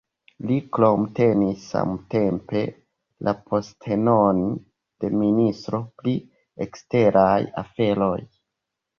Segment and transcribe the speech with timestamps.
[0.49, 2.61] Li krome tenis samtempe
[3.27, 4.39] la postenon
[5.03, 6.15] de Ministro pri
[6.67, 8.17] eksteraj aferoj.